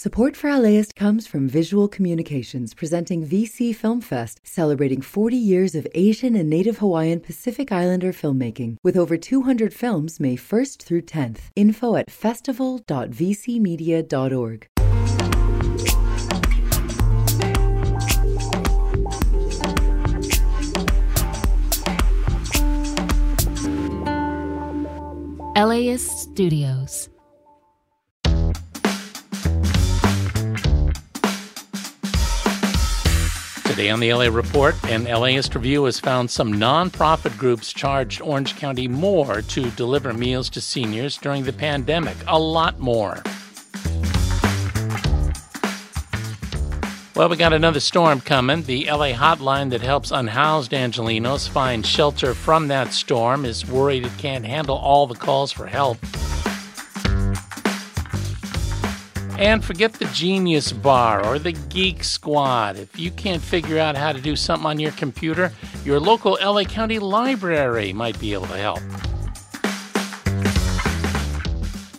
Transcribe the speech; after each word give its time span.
Support 0.00 0.36
for 0.36 0.56
LAist 0.56 0.94
comes 0.94 1.26
from 1.26 1.48
Visual 1.48 1.88
Communications 1.88 2.72
presenting 2.72 3.26
VC 3.26 3.74
Film 3.74 4.00
Fest, 4.00 4.40
celebrating 4.44 5.00
40 5.00 5.36
years 5.36 5.74
of 5.74 5.88
Asian 5.92 6.36
and 6.36 6.48
Native 6.48 6.78
Hawaiian 6.78 7.18
Pacific 7.18 7.72
Islander 7.72 8.12
filmmaking, 8.12 8.76
with 8.84 8.96
over 8.96 9.16
200 9.16 9.74
films 9.74 10.20
May 10.20 10.36
1st 10.36 10.84
through 10.84 11.02
10th. 11.02 11.50
Info 11.56 11.96
at 11.96 12.12
festival.vcmedia.org. 12.12 14.68
LAist 25.56 26.18
Studios. 26.20 27.08
Today 33.68 33.90
on 33.90 34.00
the 34.00 34.14
LA 34.14 34.28
Report, 34.28 34.74
an 34.90 35.04
LAist 35.04 35.54
review 35.54 35.84
has 35.84 36.00
found 36.00 36.30
some 36.30 36.54
nonprofit 36.54 37.36
groups 37.36 37.70
charged 37.70 38.22
Orange 38.22 38.56
County 38.56 38.88
more 38.88 39.42
to 39.42 39.70
deliver 39.72 40.14
meals 40.14 40.48
to 40.50 40.60
seniors 40.62 41.18
during 41.18 41.44
the 41.44 41.52
pandemic. 41.52 42.16
A 42.26 42.38
lot 42.38 42.80
more. 42.80 43.22
Well, 47.14 47.28
we 47.28 47.36
got 47.36 47.52
another 47.52 47.80
storm 47.80 48.22
coming. 48.22 48.62
The 48.62 48.86
LA 48.86 49.12
hotline 49.12 49.68
that 49.70 49.82
helps 49.82 50.12
unhoused 50.12 50.72
Angelenos 50.72 51.46
find 51.46 51.84
shelter 51.84 52.32
from 52.32 52.68
that 52.68 52.94
storm 52.94 53.44
is 53.44 53.66
worried 53.66 54.06
it 54.06 54.16
can't 54.16 54.46
handle 54.46 54.78
all 54.78 55.06
the 55.06 55.14
calls 55.14 55.52
for 55.52 55.66
help. 55.66 55.98
And 59.38 59.64
forget 59.64 59.92
the 59.92 60.06
Genius 60.06 60.72
Bar 60.72 61.24
or 61.24 61.38
the 61.38 61.52
Geek 61.52 62.02
Squad. 62.02 62.76
If 62.76 62.98
you 62.98 63.12
can't 63.12 63.40
figure 63.40 63.78
out 63.78 63.96
how 63.96 64.12
to 64.12 64.20
do 64.20 64.34
something 64.34 64.66
on 64.66 64.80
your 64.80 64.90
computer, 64.90 65.52
your 65.84 66.00
local 66.00 66.36
LA 66.42 66.64
County 66.64 66.98
Library 66.98 67.92
might 67.92 68.18
be 68.18 68.32
able 68.32 68.48
to 68.48 68.56
help. 68.56 68.80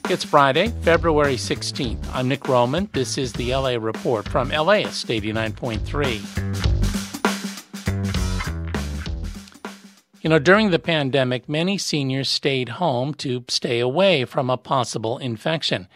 It's 0.09 0.25
Friday, 0.25 0.73
February 0.81 1.35
16th. 1.37 2.03
I'm 2.13 2.27
Nick 2.27 2.45
Roman. 2.49 2.89
This 2.91 3.17
is 3.17 3.31
the 3.31 3.55
LA 3.55 3.77
Report 3.79 4.27
from 4.27 4.49
LAist 4.49 5.07
89.3. 5.07 6.19
You 10.21 10.29
know, 10.29 10.39
during 10.39 10.71
the 10.71 10.79
pandemic, 10.79 11.47
many 11.47 11.77
seniors 11.77 12.27
stayed 12.27 12.67
home 12.67 13.13
to 13.13 13.45
stay 13.47 13.79
away 13.79 14.25
from 14.25 14.49
a 14.49 14.57
possible 14.57 15.17
infection. 15.19 15.87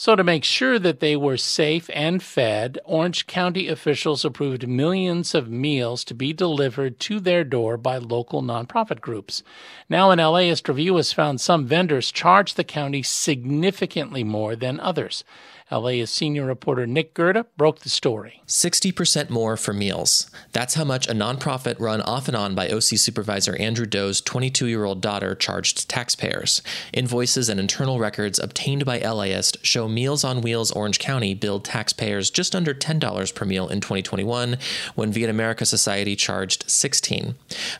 So, 0.00 0.16
to 0.16 0.24
make 0.24 0.44
sure 0.44 0.78
that 0.78 1.00
they 1.00 1.14
were 1.14 1.36
safe 1.36 1.90
and 1.92 2.22
fed, 2.22 2.78
Orange 2.86 3.26
County 3.26 3.68
officials 3.68 4.24
approved 4.24 4.66
millions 4.66 5.34
of 5.34 5.50
meals 5.50 6.04
to 6.04 6.14
be 6.14 6.32
delivered 6.32 6.98
to 7.00 7.20
their 7.20 7.44
door 7.44 7.76
by 7.76 7.98
local 7.98 8.40
nonprofit 8.40 9.02
groups. 9.02 9.42
Now, 9.90 10.10
an 10.10 10.18
LAist 10.18 10.66
review 10.70 10.96
has 10.96 11.12
found 11.12 11.42
some 11.42 11.66
vendors 11.66 12.10
charge 12.10 12.54
the 12.54 12.64
county 12.64 13.02
significantly 13.02 14.24
more 14.24 14.56
than 14.56 14.80
others. 14.80 15.22
LAist 15.70 16.14
senior 16.14 16.44
reporter 16.44 16.84
Nick 16.86 17.14
Gerda 17.14 17.46
broke 17.56 17.80
the 17.80 17.88
story. 17.88 18.42
60% 18.46 19.30
more 19.30 19.56
for 19.56 19.72
meals. 19.72 20.28
That's 20.52 20.74
how 20.74 20.84
much 20.84 21.06
a 21.08 21.12
nonprofit 21.12 21.78
run 21.78 22.00
off 22.00 22.26
and 22.26 22.36
on 22.36 22.56
by 22.56 22.68
OC 22.68 22.98
supervisor 22.98 23.54
Andrew 23.56 23.86
Do's 23.86 24.20
22 24.20 24.66
year 24.66 24.84
old 24.84 25.00
daughter 25.00 25.36
charged 25.36 25.88
taxpayers. 25.88 26.62
Invoices 26.92 27.48
and 27.48 27.60
internal 27.60 28.00
records 28.00 28.40
obtained 28.40 28.84
by 28.84 28.98
LAist 28.98 29.64
show 29.64 29.86
Meals 29.90 30.24
on 30.24 30.40
Wheels 30.40 30.70
Orange 30.70 30.98
County 30.98 31.34
billed 31.34 31.64
taxpayers 31.64 32.30
just 32.30 32.56
under 32.56 32.72
$10 32.72 33.34
per 33.34 33.44
meal 33.44 33.68
in 33.68 33.80
2021, 33.80 34.56
when 34.94 35.12
Viet 35.12 35.28
America 35.28 35.66
Society 35.66 36.16
charged 36.16 36.70
16. 36.70 37.34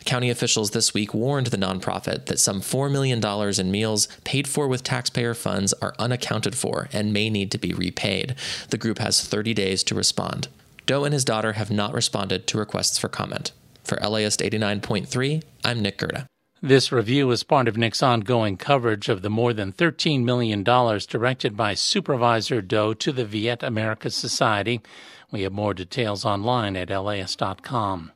County 0.05 0.31
officials 0.31 0.73
this 0.73 0.93
week 0.93 1.15
warned 1.15 1.47
the 1.49 1.57
nonprofit 1.57 2.27
that 2.27 2.39
some 2.39 2.61
$4 2.61 2.91
million 2.91 3.25
in 3.59 3.71
meals 3.71 4.09
paid 4.25 4.47
for 4.47 4.69
with 4.69 4.83
taxpayer 4.83 5.35
funds 5.35 5.73
are 5.75 5.95
unaccounted 5.99 6.55
for 6.55 6.89
and 6.93 7.13
may 7.13 7.31
need 7.31 7.51
to 7.51 7.59
be 7.59 7.73
repaid. 7.73 8.35
The 8.71 8.79
group 8.79 8.99
has 8.99 9.25
30 9.25 9.55
days 9.55 9.83
to 9.85 9.95
respond. 9.95 10.49
Do 10.87 11.05
and 11.05 11.15
his 11.15 11.25
daughter 11.25 11.53
have 11.53 11.71
not 11.71 11.95
responded 11.95 12.47
to 12.49 12.59
requests 12.59 12.99
for 12.99 13.09
comment. 13.09 13.53
For 13.85 13.97
LAist 13.99 14.41
89.3, 14.41 15.43
I'm 15.65 15.81
Nick 15.81 15.99
Gerda. 15.99 16.30
This 16.63 16.93
review 16.93 17.31
is 17.31 17.43
part 17.43 17.69
of 17.69 17.79
Nick's 17.79 18.03
ongoing 18.03 18.59
coverage 18.59 19.09
of 19.09 19.23
the 19.23 19.31
more 19.31 19.55
than 19.55 19.73
$13 19.73 20.25
million 20.25 20.63
directed 20.63 21.57
by 21.57 21.73
Supervisor 21.73 22.61
Do 22.61 22.95
to 22.97 23.13
the 23.13 23.25
Viet 23.25 23.63
America 23.63 24.11
Society. 24.11 24.83
We 25.31 25.41
have 25.45 25.55
more 25.55 25.73
details 25.73 26.27
online 26.27 26.77
at 26.77 26.91
laist.com. 26.91 28.13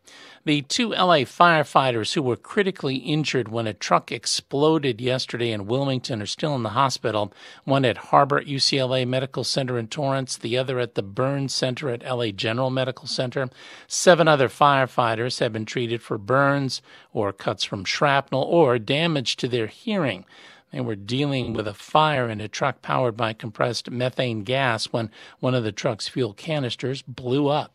The 0.46 0.60
two 0.60 0.90
LA 0.90 1.24
firefighters 1.24 2.12
who 2.12 2.20
were 2.20 2.36
critically 2.36 2.96
injured 2.96 3.48
when 3.48 3.66
a 3.66 3.72
truck 3.72 4.12
exploded 4.12 5.00
yesterday 5.00 5.50
in 5.50 5.64
Wilmington 5.64 6.20
are 6.20 6.26
still 6.26 6.54
in 6.54 6.62
the 6.62 6.70
hospital. 6.70 7.32
One 7.64 7.86
at 7.86 7.96
Harbor 7.96 8.42
UCLA 8.42 9.08
Medical 9.08 9.42
Center 9.42 9.78
in 9.78 9.88
Torrance, 9.88 10.36
the 10.36 10.58
other 10.58 10.78
at 10.80 10.96
the 10.96 11.02
Burns 11.02 11.54
Center 11.54 11.88
at 11.88 12.04
LA 12.04 12.26
General 12.26 12.68
Medical 12.68 13.06
Center. 13.06 13.48
Seven 13.86 14.28
other 14.28 14.50
firefighters 14.50 15.40
have 15.40 15.54
been 15.54 15.64
treated 15.64 16.02
for 16.02 16.18
burns 16.18 16.82
or 17.14 17.32
cuts 17.32 17.64
from 17.64 17.86
shrapnel 17.86 18.42
or 18.42 18.78
damage 18.78 19.36
to 19.36 19.48
their 19.48 19.68
hearing. 19.68 20.26
They 20.72 20.82
were 20.82 20.94
dealing 20.94 21.54
with 21.54 21.66
a 21.66 21.72
fire 21.72 22.28
in 22.28 22.42
a 22.42 22.48
truck 22.48 22.82
powered 22.82 23.16
by 23.16 23.32
compressed 23.32 23.90
methane 23.90 24.44
gas 24.44 24.92
when 24.92 25.10
one 25.40 25.54
of 25.54 25.64
the 25.64 25.72
truck's 25.72 26.06
fuel 26.06 26.34
canisters 26.34 27.00
blew 27.00 27.48
up. 27.48 27.72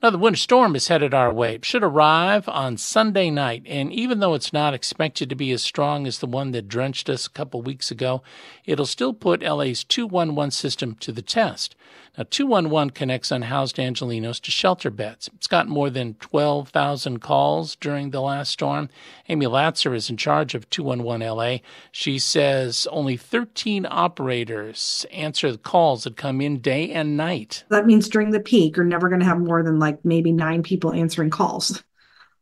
Now, 0.00 0.10
the 0.10 0.18
winter 0.18 0.36
storm 0.36 0.76
is 0.76 0.86
headed 0.86 1.12
our 1.12 1.32
way. 1.32 1.56
It 1.56 1.64
should 1.64 1.82
arrive 1.82 2.48
on 2.48 2.76
Sunday 2.76 3.30
night, 3.30 3.64
and 3.66 3.92
even 3.92 4.20
though 4.20 4.34
it's 4.34 4.52
not 4.52 4.72
expected 4.72 5.28
to 5.28 5.34
be 5.34 5.50
as 5.50 5.60
strong 5.60 6.06
as 6.06 6.20
the 6.20 6.28
one 6.28 6.52
that 6.52 6.68
drenched 6.68 7.10
us 7.10 7.26
a 7.26 7.30
couple 7.30 7.62
weeks 7.62 7.90
ago, 7.90 8.22
it'll 8.64 8.86
still 8.86 9.12
put 9.12 9.42
LA's 9.42 9.82
211 9.82 10.52
system 10.52 10.94
to 11.00 11.10
the 11.10 11.20
test. 11.20 11.74
Now, 12.18 12.24
211 12.28 12.90
connects 12.90 13.30
unhoused 13.30 13.76
Angelenos 13.76 14.40
to 14.42 14.50
shelter 14.50 14.90
beds. 14.90 15.30
It's 15.36 15.46
got 15.46 15.68
more 15.68 15.88
than 15.88 16.14
12,000 16.14 17.20
calls 17.20 17.76
during 17.76 18.10
the 18.10 18.20
last 18.20 18.50
storm. 18.50 18.88
Amy 19.28 19.46
Latzer 19.46 19.94
is 19.94 20.10
in 20.10 20.16
charge 20.16 20.54
of 20.56 20.68
211 20.68 21.26
LA. 21.26 21.58
She 21.92 22.18
says 22.18 22.88
only 22.90 23.16
13 23.16 23.86
operators 23.88 25.06
answer 25.12 25.52
the 25.52 25.58
calls 25.58 26.04
that 26.04 26.16
come 26.16 26.40
in 26.40 26.58
day 26.58 26.90
and 26.90 27.16
night. 27.16 27.64
That 27.68 27.86
means 27.86 28.08
during 28.08 28.30
the 28.30 28.40
peak, 28.40 28.76
you're 28.76 28.84
never 28.84 29.08
going 29.08 29.20
to 29.20 29.26
have 29.26 29.38
more 29.38 29.62
than 29.62 29.78
like 29.78 29.87
maybe 30.02 30.32
nine 30.32 30.62
people 30.62 30.92
answering 30.92 31.30
calls. 31.30 31.82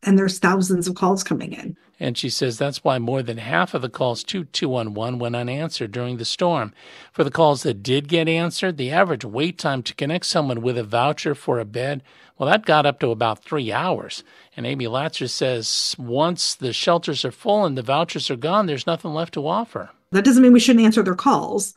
And 0.03 0.19
there's 0.19 0.39
thousands 0.39 0.87
of 0.87 0.95
calls 0.95 1.25
coming 1.25 1.53
in. 1.53 1.77
And 1.99 2.19
she 2.19 2.29
says 2.29 2.59
that's 2.59 2.84
why 2.84 2.99
more 2.99 3.23
than 3.23 3.39
half 3.39 3.73
of 3.73 3.81
the 3.81 3.89
calls 3.89 4.23
to 4.25 4.45
211 4.45 5.19
went 5.19 5.34
unanswered 5.34 5.93
during 5.93 6.19
the 6.19 6.27
storm. 6.27 6.75
For 7.11 7.25
the 7.25 7.31
calls 7.31 7.62
that 7.62 7.83
did 7.83 8.09
get 8.09 8.29
answered, 8.29 8.77
the 8.77 8.91
average 8.91 9.25
wait 9.25 9.59
time 9.59 9.83
to 9.84 9.95
connect 9.95 10.27
someone 10.27 10.61
with 10.61 10.77
a 10.77 10.84
voucher 10.84 11.34
for 11.34 11.59
a 11.59 11.65
bed, 11.65 12.03
well, 12.39 12.51
that 12.51 12.67
got 12.67 12.84
up 12.84 13.01
to 13.01 13.11
about 13.11 13.43
three 13.43 13.73
hours. 13.73 14.23
And 14.57 14.67
Amy 14.67 14.84
Latzer 14.84 15.28
says 15.28 15.97
once 15.99 16.55
the 16.55 16.75
shelters 16.75 17.25
are 17.25 17.33
full 17.33 17.65
and 17.65 17.78
the 17.78 17.83
vouchers 17.83 18.31
are 18.31 18.37
gone, 18.37 18.67
there's 18.67 18.87
nothing 18.87 19.15
left 19.15 19.34
to 19.34 19.49
offer. 19.49 19.91
That 20.13 20.25
doesn't 20.25 20.43
mean 20.43 20.53
we 20.53 20.61
shouldn't 20.61 20.84
answer 20.84 21.03
their 21.03 21.15
calls, 21.15 21.75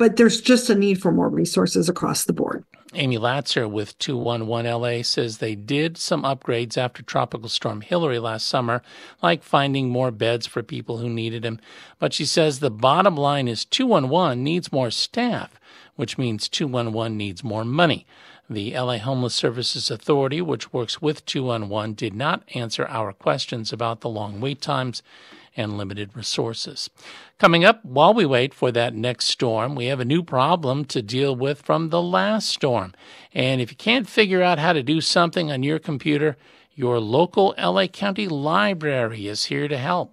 but 0.00 0.16
there's 0.16 0.40
just 0.40 0.70
a 0.70 0.74
need 0.74 0.98
for 0.98 1.12
more 1.12 1.28
resources 1.28 1.86
across 1.86 2.24
the 2.24 2.32
board. 2.32 2.64
Amy 2.94 3.18
Latzer 3.18 3.70
with 3.70 3.98
211 3.98 4.80
LA 4.80 5.02
says 5.02 5.36
they 5.36 5.54
did 5.54 5.98
some 5.98 6.22
upgrades 6.22 6.78
after 6.78 7.02
Tropical 7.02 7.50
Storm 7.50 7.82
Hilary 7.82 8.18
last 8.18 8.48
summer, 8.48 8.80
like 9.22 9.42
finding 9.42 9.90
more 9.90 10.10
beds 10.10 10.46
for 10.46 10.62
people 10.62 10.96
who 10.96 11.10
needed 11.10 11.42
them. 11.42 11.60
But 11.98 12.14
she 12.14 12.24
says 12.24 12.60
the 12.60 12.70
bottom 12.70 13.14
line 13.14 13.46
is 13.46 13.66
211 13.66 14.42
needs 14.42 14.72
more 14.72 14.90
staff, 14.90 15.60
which 15.96 16.16
means 16.16 16.48
211 16.48 17.14
needs 17.18 17.44
more 17.44 17.66
money. 17.66 18.06
The 18.52 18.72
LA 18.76 18.98
Homeless 18.98 19.36
Services 19.36 19.92
Authority, 19.92 20.40
which 20.40 20.72
works 20.72 21.00
with 21.00 21.24
211, 21.24 21.94
did 21.94 22.14
not 22.14 22.42
answer 22.52 22.84
our 22.88 23.12
questions 23.12 23.72
about 23.72 24.00
the 24.00 24.08
long 24.08 24.40
wait 24.40 24.60
times 24.60 25.04
and 25.56 25.78
limited 25.78 26.16
resources. 26.16 26.90
Coming 27.38 27.64
up, 27.64 27.84
while 27.84 28.12
we 28.12 28.26
wait 28.26 28.52
for 28.52 28.72
that 28.72 28.92
next 28.92 29.26
storm, 29.26 29.76
we 29.76 29.86
have 29.86 30.00
a 30.00 30.04
new 30.04 30.24
problem 30.24 30.84
to 30.86 31.00
deal 31.00 31.36
with 31.36 31.62
from 31.62 31.90
the 31.90 32.02
last 32.02 32.48
storm. 32.48 32.92
And 33.32 33.60
if 33.60 33.70
you 33.70 33.76
can't 33.76 34.08
figure 34.08 34.42
out 34.42 34.58
how 34.58 34.72
to 34.72 34.82
do 34.82 35.00
something 35.00 35.52
on 35.52 35.62
your 35.62 35.78
computer, 35.78 36.36
your 36.74 36.98
local 36.98 37.54
LA 37.56 37.86
County 37.86 38.26
Library 38.26 39.28
is 39.28 39.44
here 39.44 39.68
to 39.68 39.78
help. 39.78 40.12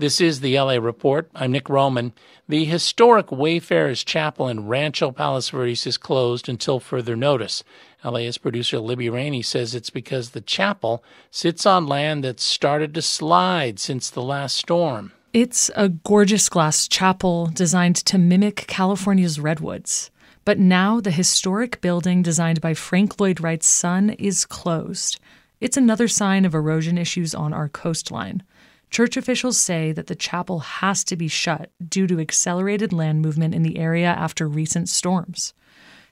This 0.00 0.20
is 0.20 0.38
the 0.38 0.56
LA 0.56 0.74
Report. 0.74 1.28
I'm 1.34 1.50
Nick 1.50 1.68
Roman. 1.68 2.12
The 2.48 2.64
historic 2.64 3.32
Wayfarers 3.32 4.04
Chapel 4.04 4.46
in 4.46 4.68
Rancho 4.68 5.10
Palos 5.10 5.48
Verdes 5.48 5.88
is 5.88 5.96
closed 5.96 6.48
until 6.48 6.78
further 6.78 7.16
notice. 7.16 7.64
LA's 8.04 8.38
producer 8.38 8.78
Libby 8.78 9.10
Rainey 9.10 9.42
says 9.42 9.74
it's 9.74 9.90
because 9.90 10.30
the 10.30 10.40
chapel 10.40 11.02
sits 11.32 11.66
on 11.66 11.88
land 11.88 12.22
that's 12.22 12.44
started 12.44 12.94
to 12.94 13.02
slide 13.02 13.80
since 13.80 14.08
the 14.08 14.22
last 14.22 14.56
storm. 14.56 15.10
It's 15.32 15.68
a 15.74 15.88
gorgeous 15.88 16.48
glass 16.48 16.86
chapel 16.86 17.50
designed 17.52 17.96
to 17.96 18.18
mimic 18.18 18.68
California's 18.68 19.40
redwoods. 19.40 20.12
But 20.44 20.60
now 20.60 21.00
the 21.00 21.10
historic 21.10 21.80
building 21.80 22.22
designed 22.22 22.60
by 22.60 22.74
Frank 22.74 23.18
Lloyd 23.18 23.40
Wright's 23.40 23.66
son 23.66 24.10
is 24.10 24.46
closed. 24.46 25.18
It's 25.60 25.76
another 25.76 26.06
sign 26.06 26.44
of 26.44 26.54
erosion 26.54 26.98
issues 26.98 27.34
on 27.34 27.52
our 27.52 27.68
coastline. 27.68 28.44
Church 28.90 29.16
officials 29.16 29.58
say 29.58 29.92
that 29.92 30.06
the 30.06 30.14
chapel 30.14 30.60
has 30.60 31.04
to 31.04 31.16
be 31.16 31.28
shut 31.28 31.70
due 31.86 32.06
to 32.06 32.20
accelerated 32.20 32.92
land 32.92 33.20
movement 33.20 33.54
in 33.54 33.62
the 33.62 33.78
area 33.78 34.08
after 34.08 34.48
recent 34.48 34.88
storms. 34.88 35.52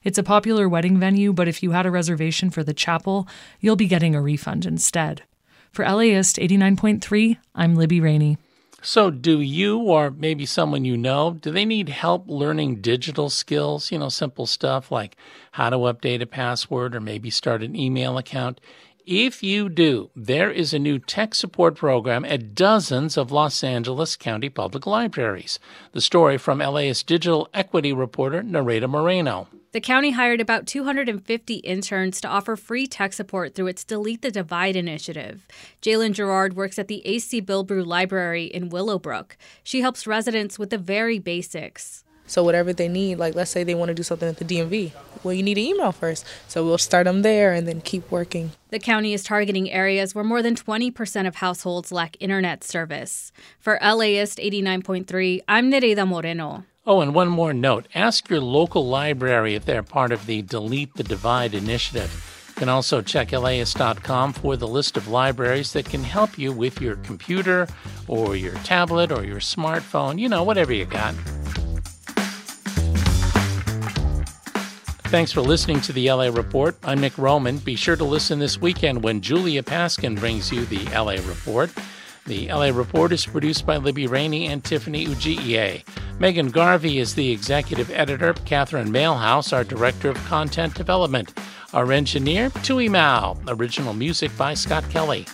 It's 0.04 0.18
a 0.18 0.22
popular 0.22 0.68
wedding 0.68 0.98
venue, 0.98 1.32
but 1.32 1.48
if 1.48 1.62
you 1.62 1.72
had 1.72 1.86
a 1.86 1.90
reservation 1.90 2.50
for 2.50 2.62
the 2.62 2.74
chapel, 2.74 3.26
you'll 3.60 3.76
be 3.76 3.88
getting 3.88 4.14
a 4.14 4.22
refund 4.22 4.64
instead. 4.66 5.22
For 5.72 5.84
LAist 5.84 6.36
89.3, 6.36 7.38
I'm 7.54 7.74
Libby 7.74 8.00
Rainey. 8.00 8.38
So, 8.82 9.10
do 9.10 9.40
you 9.40 9.78
or 9.78 10.12
maybe 10.12 10.46
someone 10.46 10.84
you 10.84 10.96
know, 10.96 11.38
do 11.40 11.50
they 11.50 11.64
need 11.64 11.88
help 11.88 12.28
learning 12.28 12.82
digital 12.82 13.30
skills? 13.30 13.90
You 13.90 13.98
know, 13.98 14.08
simple 14.08 14.46
stuff 14.46 14.92
like 14.92 15.16
how 15.52 15.70
to 15.70 15.76
update 15.76 16.22
a 16.22 16.26
password 16.26 16.94
or 16.94 17.00
maybe 17.00 17.28
start 17.28 17.64
an 17.64 17.74
email 17.74 18.16
account. 18.16 18.60
If 19.06 19.40
you 19.40 19.68
do, 19.68 20.10
there 20.16 20.50
is 20.50 20.74
a 20.74 20.80
new 20.80 20.98
tech 20.98 21.36
support 21.36 21.76
program 21.76 22.24
at 22.24 22.56
dozens 22.56 23.16
of 23.16 23.30
Los 23.30 23.62
Angeles 23.62 24.16
County 24.16 24.48
public 24.48 24.84
libraries. 24.84 25.60
The 25.92 26.00
story 26.00 26.38
from 26.38 26.58
LA's 26.58 27.04
digital 27.04 27.48
equity 27.54 27.92
reporter, 27.92 28.42
Nereida 28.42 28.90
Moreno. 28.90 29.46
The 29.70 29.80
county 29.80 30.10
hired 30.10 30.40
about 30.40 30.66
250 30.66 31.54
interns 31.54 32.20
to 32.20 32.26
offer 32.26 32.56
free 32.56 32.88
tech 32.88 33.12
support 33.12 33.54
through 33.54 33.68
its 33.68 33.84
Delete 33.84 34.22
the 34.22 34.32
Divide 34.32 34.74
initiative. 34.74 35.46
Jalen 35.80 36.10
Gerard 36.10 36.56
works 36.56 36.76
at 36.76 36.88
the 36.88 37.06
AC 37.06 37.40
Bilbrew 37.42 37.86
Library 37.86 38.46
in 38.46 38.70
Willowbrook. 38.70 39.36
She 39.62 39.82
helps 39.82 40.08
residents 40.08 40.58
with 40.58 40.70
the 40.70 40.78
very 40.78 41.20
basics. 41.20 42.02
So 42.26 42.42
whatever 42.42 42.72
they 42.72 42.88
need, 42.88 43.18
like 43.18 43.34
let's 43.34 43.50
say 43.50 43.64
they 43.64 43.74
want 43.74 43.88
to 43.88 43.94
do 43.94 44.02
something 44.02 44.28
at 44.28 44.36
the 44.38 44.44
DMV, 44.44 44.92
well, 45.22 45.34
you 45.34 45.42
need 45.42 45.58
an 45.58 45.64
email 45.64 45.92
first. 45.92 46.24
So 46.48 46.64
we'll 46.64 46.78
start 46.78 47.04
them 47.04 47.22
there 47.22 47.52
and 47.52 47.66
then 47.66 47.80
keep 47.80 48.10
working. 48.10 48.52
The 48.70 48.78
county 48.78 49.12
is 49.12 49.22
targeting 49.22 49.70
areas 49.70 50.14
where 50.14 50.24
more 50.24 50.42
than 50.42 50.54
20% 50.54 51.26
of 51.26 51.36
households 51.36 51.92
lack 51.92 52.16
internet 52.20 52.62
service. 52.64 53.32
For 53.58 53.78
LAist 53.82 54.38
89.3, 54.38 55.40
I'm 55.48 55.70
Nereida 55.70 56.06
Moreno. 56.06 56.64
Oh, 56.86 57.00
and 57.00 57.14
one 57.14 57.28
more 57.28 57.52
note 57.52 57.88
ask 57.94 58.30
your 58.30 58.40
local 58.40 58.86
library 58.86 59.56
if 59.56 59.64
they're 59.64 59.82
part 59.82 60.12
of 60.12 60.26
the 60.26 60.42
Delete 60.42 60.94
the 60.94 61.02
Divide 61.02 61.54
initiative. 61.54 62.44
You 62.48 62.54
can 62.54 62.68
also 62.68 63.02
check 63.02 63.32
LAist.com 63.32 64.32
for 64.32 64.56
the 64.56 64.68
list 64.68 64.96
of 64.96 65.08
libraries 65.08 65.72
that 65.72 65.86
can 65.86 66.04
help 66.04 66.38
you 66.38 66.52
with 66.52 66.80
your 66.80 66.96
computer 66.96 67.66
or 68.06 68.36
your 68.36 68.54
tablet 68.58 69.10
or 69.10 69.24
your 69.24 69.40
smartphone, 69.40 70.18
you 70.18 70.28
know, 70.28 70.44
whatever 70.44 70.72
you 70.72 70.84
got. 70.84 71.14
Thanks 75.08 75.30
for 75.30 75.40
listening 75.40 75.80
to 75.82 75.92
the 75.92 76.10
LA 76.10 76.26
Report. 76.26 76.76
I'm 76.82 77.00
Nick 77.00 77.16
Roman. 77.16 77.58
Be 77.58 77.76
sure 77.76 77.94
to 77.94 78.02
listen 78.02 78.40
this 78.40 78.60
weekend 78.60 79.04
when 79.04 79.20
Julia 79.20 79.62
Paskin 79.62 80.18
brings 80.18 80.50
you 80.50 80.66
the 80.66 80.84
LA 80.86 81.12
Report. 81.28 81.70
The 82.26 82.48
LA 82.48 82.70
Report 82.70 83.12
is 83.12 83.24
produced 83.24 83.64
by 83.64 83.76
Libby 83.76 84.08
Rainey 84.08 84.48
and 84.48 84.64
Tiffany 84.64 85.06
Ugie. 85.06 85.84
Megan 86.18 86.50
Garvey 86.50 86.98
is 86.98 87.14
the 87.14 87.30
executive 87.30 87.88
editor. 87.92 88.34
Catherine 88.44 88.88
Mailhouse, 88.88 89.52
our 89.52 89.62
director 89.62 90.10
of 90.10 90.16
content 90.24 90.74
development. 90.74 91.38
Our 91.72 91.92
engineer, 91.92 92.50
Tui 92.64 92.88
Mao. 92.88 93.38
Original 93.46 93.94
music 93.94 94.36
by 94.36 94.54
Scott 94.54 94.90
Kelly. 94.90 95.24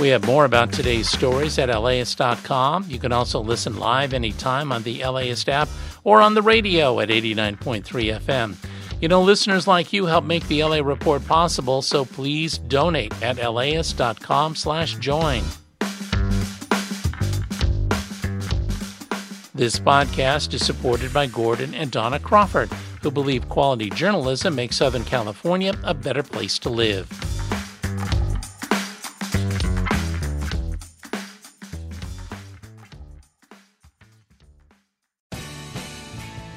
We 0.00 0.08
have 0.08 0.26
more 0.26 0.44
about 0.44 0.72
today's 0.72 1.08
stories 1.08 1.56
at 1.60 1.68
LAist.com. 1.68 2.86
You 2.88 2.98
can 2.98 3.12
also 3.12 3.38
listen 3.38 3.78
live 3.78 4.12
anytime 4.12 4.72
on 4.72 4.82
the 4.82 5.04
LAist 5.04 5.48
app 5.48 5.68
or 6.04 6.20
on 6.20 6.34
the 6.34 6.42
radio 6.42 7.00
at 7.00 7.08
89.3 7.08 7.84
FM. 8.20 8.56
You 9.00 9.08
know, 9.08 9.20
listeners 9.20 9.66
like 9.66 9.92
you 9.92 10.06
help 10.06 10.24
make 10.24 10.46
the 10.46 10.62
LA 10.62 10.78
Report 10.78 11.26
possible, 11.26 11.82
so 11.82 12.04
please 12.04 12.58
donate 12.58 13.12
at 13.22 13.36
laist.com 13.52 14.54
slash 14.54 14.96
join. 14.98 15.42
This 19.54 19.78
podcast 19.78 20.54
is 20.54 20.64
supported 20.64 21.12
by 21.12 21.26
Gordon 21.26 21.74
and 21.74 21.90
Donna 21.90 22.18
Crawford, 22.18 22.72
who 23.02 23.10
believe 23.10 23.48
quality 23.48 23.90
journalism 23.90 24.54
makes 24.54 24.76
Southern 24.76 25.04
California 25.04 25.74
a 25.84 25.92
better 25.92 26.22
place 26.22 26.58
to 26.60 26.70
live. 26.70 27.31